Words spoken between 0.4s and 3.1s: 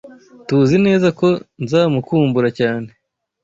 TUZI neza ko nzamukumbura cyane.